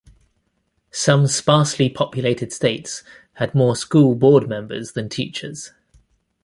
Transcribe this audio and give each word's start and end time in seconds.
Some 0.89 1.27
sparsely 1.27 1.87
populated 1.87 2.51
states 2.51 3.03
had 3.33 3.53
more 3.53 3.75
school 3.75 4.15
board 4.15 4.49
members 4.49 4.93
than 4.93 5.09
teachers. 5.09 5.73